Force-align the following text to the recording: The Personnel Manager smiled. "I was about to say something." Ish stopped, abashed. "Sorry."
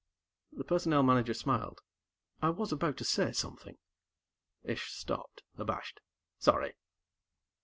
The 0.51 0.63
Personnel 0.63 1.03
Manager 1.03 1.35
smiled. 1.35 1.79
"I 2.41 2.49
was 2.49 2.71
about 2.71 2.97
to 2.97 3.03
say 3.05 3.33
something." 3.33 3.77
Ish 4.63 4.91
stopped, 4.91 5.43
abashed. 5.59 5.99
"Sorry." 6.39 6.73